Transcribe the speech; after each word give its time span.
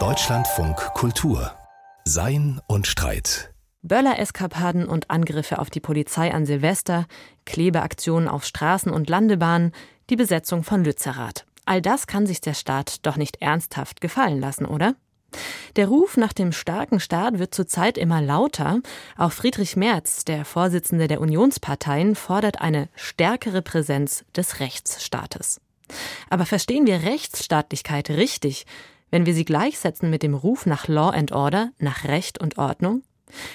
Deutschlandfunk 0.00 0.76
Kultur 0.94 1.52
Sein 2.04 2.60
und 2.66 2.88
Streit 2.88 3.54
Böller-Eskapaden 3.82 4.88
und 4.88 5.12
Angriffe 5.12 5.60
auf 5.60 5.70
die 5.70 5.78
Polizei 5.78 6.34
an 6.34 6.44
Silvester, 6.44 7.06
Klebeaktionen 7.46 8.28
auf 8.28 8.44
Straßen 8.44 8.90
und 8.90 9.08
Landebahnen, 9.08 9.70
die 10.10 10.16
Besetzung 10.16 10.64
von 10.64 10.82
Lützerath. 10.82 11.46
All 11.66 11.80
das 11.80 12.08
kann 12.08 12.26
sich 12.26 12.40
der 12.40 12.54
Staat 12.54 13.06
doch 13.06 13.14
nicht 13.16 13.40
ernsthaft 13.40 14.00
gefallen 14.00 14.40
lassen, 14.40 14.66
oder? 14.66 14.96
Der 15.76 15.86
Ruf 15.86 16.16
nach 16.16 16.32
dem 16.32 16.50
starken 16.50 16.98
Staat 16.98 17.38
wird 17.38 17.54
zurzeit 17.54 17.96
immer 17.96 18.20
lauter. 18.20 18.80
Auch 19.16 19.30
Friedrich 19.30 19.76
Merz, 19.76 20.24
der 20.24 20.44
Vorsitzende 20.44 21.06
der 21.06 21.20
Unionsparteien, 21.20 22.16
fordert 22.16 22.60
eine 22.60 22.88
stärkere 22.96 23.62
Präsenz 23.62 24.24
des 24.34 24.58
Rechtsstaates. 24.58 25.60
Aber 26.30 26.46
verstehen 26.46 26.86
wir 26.86 27.02
Rechtsstaatlichkeit 27.02 28.10
richtig, 28.10 28.66
wenn 29.10 29.26
wir 29.26 29.34
sie 29.34 29.44
gleichsetzen 29.44 30.10
mit 30.10 30.22
dem 30.22 30.34
Ruf 30.34 30.66
nach 30.66 30.88
Law 30.88 31.10
and 31.10 31.32
Order, 31.32 31.70
nach 31.78 32.04
Recht 32.04 32.40
und 32.40 32.58
Ordnung? 32.58 33.02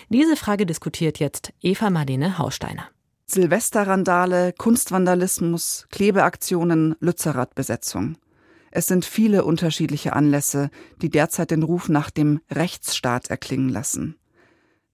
Diese 0.10 0.36
Frage 0.36 0.66
diskutiert 0.66 1.20
jetzt 1.20 1.54
Eva 1.62 1.90
Marlene 1.90 2.38
Hausteiner. 2.38 2.88
Silvesterrandale, 3.26 4.54
Kunstvandalismus, 4.54 5.88
Klebeaktionen, 5.92 6.96
Lützerath-Besetzung. 7.00 8.18
Es 8.72 8.88
sind 8.88 9.06
viele 9.06 9.46
unterschiedliche 9.46 10.14
Anlässe, 10.14 10.70
die 11.02 11.10
derzeit 11.10 11.52
den 11.52 11.64
Ruf 11.64 11.90
nach 11.90 12.10
dem 12.10 12.40
Rechtsstaat 12.52 13.28
erklingen 13.28 13.70
lassen. 13.70 14.19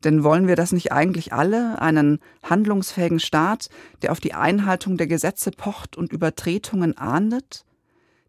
Denn 0.04 0.24
wollen 0.24 0.48
wir 0.48 0.56
das 0.56 0.72
nicht 0.72 0.92
eigentlich 0.92 1.34
alle, 1.34 1.82
einen 1.82 2.20
handlungsfähigen 2.44 3.20
Staat, 3.20 3.70
der 4.02 4.12
auf 4.12 4.20
die 4.20 4.34
Einhaltung 4.34 4.98
der 4.98 5.08
Gesetze 5.08 5.52
pocht 5.52 5.98
und 5.98 6.12
Übertretungen 6.12 6.98
ahndet, 6.98 7.66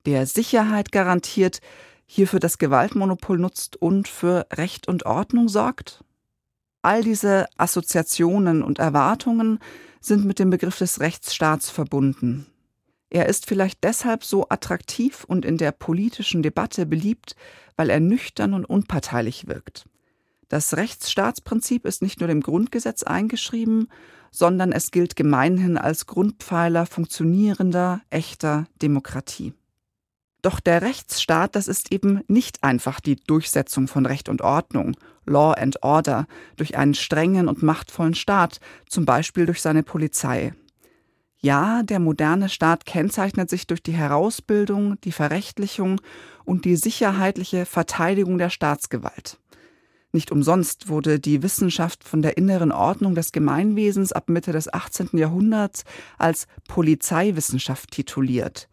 der 0.07 0.27
Sicherheit 0.27 0.93
garantiert, 0.93 1.60
hierfür 2.07 2.41
das 2.41 2.59
Gewaltmonopol 2.59 3.38
nutzt 3.38 3.77
und 3.77 4.09
für 4.09 4.47
Recht 4.52 4.88
und 4.88 5.04
Ordnung 5.04 5.49
sorgt? 5.49 6.04
All 6.82 7.02
diese 7.02 7.46
Assoziationen 7.57 8.63
und 8.63 8.79
Erwartungen 8.79 9.59
sind 10.01 10.24
mit 10.24 10.38
dem 10.38 10.51
Begriff 10.51 10.79
des 10.79 11.01
Rechtsstaats 11.01 11.69
verbunden. 11.69 12.46
Er 13.10 13.26
ist 13.26 13.46
vielleicht 13.46 13.82
deshalb 13.82 14.24
so 14.24 14.48
attraktiv 14.48 15.24
und 15.24 15.45
in 15.45 15.59
der 15.59 15.73
politischen 15.73 16.43
Debatte 16.43 16.87
beliebt, 16.87 17.35
weil 17.76 17.91
er 17.91 18.01
nüchtern 18.01 18.54
und 18.54 18.65
unparteilich 18.65 19.48
wirkt. 19.48 19.87
Das 20.49 20.77
Rechtsstaatsprinzip 20.77 21.85
ist 21.87 22.02
nicht 22.02 22.21
nur 22.21 22.29
dem 22.29 22.41
Grundgesetz 22.41 23.02
eingeschrieben, 23.02 23.89
sondern 24.30 24.71
es 24.73 24.91
gilt 24.91 25.16
gemeinhin 25.16 25.77
als 25.79 26.07
Grundpfeiler 26.07 26.87
funktionierender, 26.87 28.01
echter 28.11 28.66
Demokratie. 28.80 29.55
Doch 30.43 30.61
der 30.61 30.83
Rechtsstaat, 30.83 31.57
das 31.57 31.66
ist 31.66 31.91
eben 31.91 32.21
nicht 32.29 32.63
einfach 32.63 33.01
die 33.01 33.16
Durchsetzung 33.16 33.88
von 33.88 34.07
Recht 34.07 34.29
und 34.29 34.43
Ordnung, 34.43 34.97
Law 35.25 35.53
and 35.53 35.83
Order, 35.83 36.27
durch 36.57 36.77
einen 36.77 36.95
strengen 36.95 37.49
und 37.49 37.65
machtvollen 37.65 38.15
Staat, 38.15 38.60
zum 38.88 39.05
Beispiel 39.05 39.47
durch 39.47 39.60
seine 39.60 39.83
Polizei. 39.83 40.55
Ja, 41.38 41.83
der 41.83 41.99
moderne 41.99 42.49
Staat 42.49 42.87
kennzeichnet 42.87 43.51
sich 43.51 43.66
durch 43.66 43.83
die 43.83 43.93
Herausbildung, 43.93 45.01
die 45.03 45.13
Verrechtlichung 45.13 46.01
und 46.45 46.65
die 46.65 46.77
sicherheitliche 46.77 47.66
Verteidigung 47.66 48.38
der 48.38 48.51
Staatsgewalt. 48.51 49.38
Nicht 50.12 50.32
umsonst 50.32 50.88
wurde 50.88 51.21
die 51.21 51.43
Wissenschaft 51.43 52.04
von 52.04 52.23
der 52.23 52.37
inneren 52.37 52.73
Ordnung 52.73 53.15
des 53.15 53.32
Gemeinwesens 53.32 54.13
ab 54.13 54.29
Mitte 54.29 54.52
des 54.52 54.73
18. 54.73 55.10
Jahrhunderts 55.13 55.85
als 56.18 56.46
Polizeiwissenschaft 56.68 57.90
tituliert. 57.90 58.68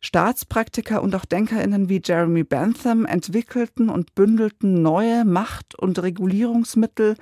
Staatspraktiker 0.00 1.02
und 1.02 1.14
auch 1.14 1.24
Denkerinnen 1.24 1.88
wie 1.88 2.02
Jeremy 2.04 2.44
Bentham 2.44 3.06
entwickelten 3.06 3.88
und 3.88 4.14
bündelten 4.14 4.82
neue 4.82 5.24
Macht- 5.24 5.78
und 5.78 6.02
Regulierungsmittel 6.02 7.16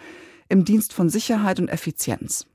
im 0.48 0.64
Dienst 0.64 0.92
von 0.92 1.08
Sicherheit 1.08 1.60
und 1.60 1.68
Effizienz. 1.68 2.46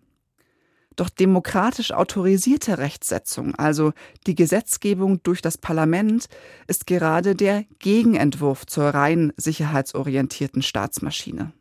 Doch 0.97 1.09
demokratisch 1.09 1.91
autorisierte 1.91 2.79
Rechtsetzung, 2.79 3.53
also 3.53 3.93
die 4.25 4.33
Gesetzgebung 4.33 5.21
durch 5.21 5.43
das 5.43 5.57
Parlament, 5.59 6.27
ist 6.65 6.87
gerade 6.87 7.35
der 7.35 7.65
Gegenentwurf 7.77 8.65
zur 8.65 8.85
rein 8.85 9.31
sicherheitsorientierten 9.37 10.63
Staatsmaschine. 10.63 11.53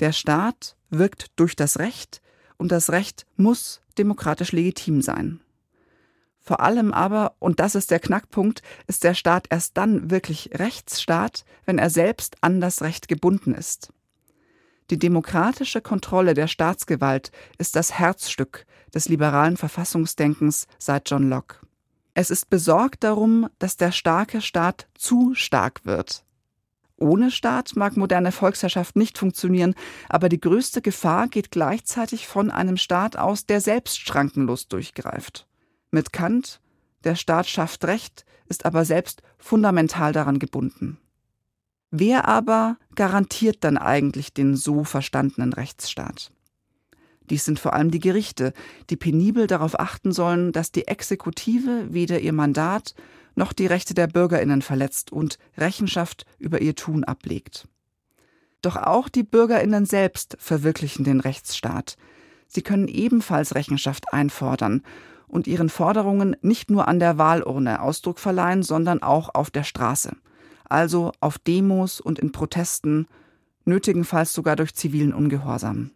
Der 0.00 0.12
Staat 0.12 0.76
wirkt 0.90 1.30
durch 1.36 1.54
das 1.54 1.78
Recht 1.78 2.20
und 2.58 2.72
das 2.72 2.90
Recht 2.90 3.26
muss 3.36 3.80
demokratisch 3.96 4.50
legitim 4.50 5.02
sein. 5.02 5.40
Vor 6.40 6.58
allem 6.58 6.92
aber, 6.92 7.36
und 7.38 7.60
das 7.60 7.76
ist 7.76 7.92
der 7.92 8.00
Knackpunkt, 8.00 8.62
ist 8.88 9.04
der 9.04 9.14
Staat 9.14 9.46
erst 9.50 9.76
dann 9.76 10.10
wirklich 10.10 10.50
Rechtsstaat, 10.54 11.44
wenn 11.64 11.78
er 11.78 11.90
selbst 11.90 12.38
an 12.40 12.60
das 12.60 12.82
Recht 12.82 13.06
gebunden 13.06 13.54
ist. 13.54 13.92
Die 14.90 14.98
demokratische 14.98 15.80
Kontrolle 15.80 16.34
der 16.34 16.48
Staatsgewalt 16.48 17.30
ist 17.58 17.76
das 17.76 17.92
Herzstück 17.98 18.66
des 18.94 19.08
liberalen 19.08 19.56
Verfassungsdenkens 19.56 20.66
seit 20.78 21.10
John 21.10 21.28
Locke. 21.28 21.56
Es 22.14 22.30
ist 22.30 22.50
besorgt 22.50 23.04
darum, 23.04 23.48
dass 23.58 23.76
der 23.76 23.92
starke 23.92 24.40
Staat 24.42 24.86
zu 24.94 25.34
stark 25.34 25.84
wird. 25.84 26.24
Ohne 26.96 27.30
Staat 27.30 27.74
mag 27.74 27.96
moderne 27.96 28.30
Volksherrschaft 28.30 28.94
nicht 28.96 29.18
funktionieren, 29.18 29.74
aber 30.08 30.28
die 30.28 30.40
größte 30.40 30.82
Gefahr 30.82 31.26
geht 31.26 31.50
gleichzeitig 31.50 32.28
von 32.28 32.50
einem 32.50 32.76
Staat 32.76 33.16
aus, 33.16 33.46
der 33.46 33.60
selbst 33.60 33.98
schrankenlos 33.98 34.68
durchgreift. 34.68 35.48
Mit 35.90 36.12
Kant, 36.12 36.60
der 37.02 37.16
Staat 37.16 37.48
schafft 37.48 37.84
Recht, 37.86 38.24
ist 38.46 38.66
aber 38.66 38.84
selbst 38.84 39.22
fundamental 39.38 40.12
daran 40.12 40.38
gebunden. 40.38 40.98
Wer 41.94 42.26
aber 42.26 42.78
garantiert 42.94 43.58
dann 43.60 43.76
eigentlich 43.76 44.32
den 44.32 44.56
so 44.56 44.82
verstandenen 44.82 45.52
Rechtsstaat? 45.52 46.32
Dies 47.28 47.44
sind 47.44 47.60
vor 47.60 47.74
allem 47.74 47.90
die 47.90 48.00
Gerichte, 48.00 48.54
die 48.88 48.96
penibel 48.96 49.46
darauf 49.46 49.78
achten 49.78 50.10
sollen, 50.10 50.52
dass 50.52 50.72
die 50.72 50.88
Exekutive 50.88 51.92
weder 51.92 52.18
ihr 52.20 52.32
Mandat 52.32 52.94
noch 53.34 53.52
die 53.52 53.66
Rechte 53.66 53.92
der 53.92 54.06
Bürgerinnen 54.06 54.62
verletzt 54.62 55.12
und 55.12 55.38
Rechenschaft 55.58 56.24
über 56.38 56.62
ihr 56.62 56.74
Tun 56.74 57.04
ablegt. 57.04 57.68
Doch 58.62 58.76
auch 58.76 59.10
die 59.10 59.22
Bürgerinnen 59.22 59.84
selbst 59.84 60.38
verwirklichen 60.40 61.04
den 61.04 61.20
Rechtsstaat. 61.20 61.98
Sie 62.46 62.62
können 62.62 62.88
ebenfalls 62.88 63.54
Rechenschaft 63.54 64.14
einfordern 64.14 64.82
und 65.28 65.46
ihren 65.46 65.68
Forderungen 65.68 66.36
nicht 66.40 66.70
nur 66.70 66.88
an 66.88 67.00
der 67.00 67.18
Wahlurne 67.18 67.82
Ausdruck 67.82 68.18
verleihen, 68.18 68.62
sondern 68.62 69.02
auch 69.02 69.34
auf 69.34 69.50
der 69.50 69.64
Straße 69.64 70.16
also 70.72 71.12
auf 71.20 71.38
Demos 71.38 72.00
und 72.00 72.18
in 72.18 72.32
Protesten, 72.32 73.06
nötigenfalls 73.64 74.32
sogar 74.32 74.56
durch 74.56 74.74
zivilen 74.74 75.12
Ungehorsam. 75.12 75.90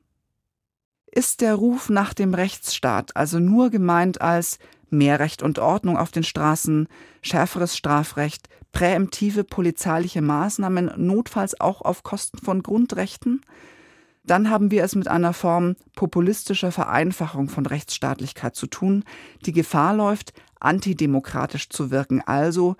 Ist 1.11 1.41
der 1.41 1.55
Ruf 1.55 1.89
nach 1.89 2.13
dem 2.13 2.35
Rechtsstaat 2.35 3.17
also 3.17 3.39
nur 3.39 3.71
gemeint 3.71 4.21
als 4.21 4.59
mehr 4.91 5.19
Recht 5.19 5.43
und 5.43 5.59
Ordnung 5.59 5.97
auf 5.97 6.11
den 6.11 6.23
Straßen, 6.23 6.89
schärferes 7.23 7.77
Strafrecht, 7.77 8.49
präemptive 8.73 9.43
polizeiliche 9.43 10.21
Maßnahmen, 10.21 10.93
notfalls 10.97 11.59
auch 11.59 11.81
auf 11.81 12.03
Kosten 12.03 12.39
von 12.39 12.63
Grundrechten? 12.63 13.41
Dann 14.25 14.51
haben 14.51 14.71
wir 14.71 14.85
es 14.85 14.95
mit 14.95 15.09
einer 15.09 15.33
Form 15.33 15.77
populistischer 15.95 16.73
Vereinfachung 16.73 17.49
von 17.49 17.65
Rechtsstaatlichkeit 17.65 18.55
zu 18.55 18.67
tun, 18.67 19.05
die 19.47 19.53
Gefahr 19.53 19.95
läuft, 19.95 20.35
antidemokratisch 20.61 21.71
zu 21.71 21.91
wirken, 21.91 22.21
also 22.21 22.77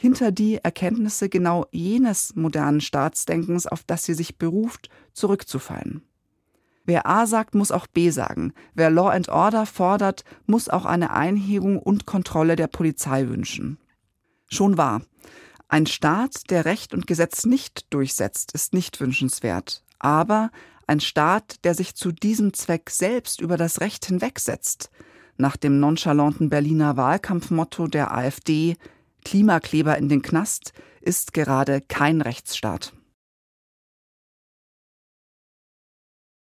hinter 0.00 0.30
die 0.30 0.58
Erkenntnisse 0.58 1.28
genau 1.28 1.66
jenes 1.72 2.36
modernen 2.36 2.80
Staatsdenkens, 2.80 3.66
auf 3.66 3.82
das 3.82 4.04
sie 4.04 4.14
sich 4.14 4.38
beruft, 4.38 4.88
zurückzufallen. 5.12 6.02
Wer 6.84 7.06
A 7.06 7.26
sagt, 7.26 7.56
muss 7.56 7.72
auch 7.72 7.88
B 7.88 8.10
sagen. 8.10 8.54
Wer 8.74 8.90
Law 8.90 9.10
and 9.10 9.28
Order 9.28 9.66
fordert, 9.66 10.24
muss 10.46 10.68
auch 10.68 10.84
eine 10.84 11.10
Einhebung 11.10 11.80
und 11.80 12.06
Kontrolle 12.06 12.54
der 12.54 12.68
Polizei 12.68 13.28
wünschen. 13.28 13.78
Schon 14.46 14.78
wahr. 14.78 15.02
Ein 15.66 15.86
Staat, 15.86 16.48
der 16.48 16.64
Recht 16.64 16.94
und 16.94 17.08
Gesetz 17.08 17.44
nicht 17.44 17.92
durchsetzt, 17.92 18.52
ist 18.52 18.74
nicht 18.74 19.00
wünschenswert. 19.00 19.82
Aber 19.98 20.50
ein 20.86 21.00
Staat, 21.00 21.64
der 21.64 21.74
sich 21.74 21.96
zu 21.96 22.12
diesem 22.12 22.54
Zweck 22.54 22.88
selbst 22.88 23.40
über 23.40 23.56
das 23.56 23.80
Recht 23.80 24.06
hinwegsetzt, 24.06 24.90
nach 25.36 25.56
dem 25.56 25.80
nonchalanten 25.80 26.50
Berliner 26.50 26.96
Wahlkampfmotto 26.96 27.88
der 27.88 28.14
AfD 28.14 28.76
Klimakleber 29.24 29.96
in 29.98 30.08
den 30.08 30.22
Knast 30.22 30.72
ist 31.00 31.32
gerade 31.32 31.80
kein 31.80 32.20
Rechtsstaat. 32.20 32.92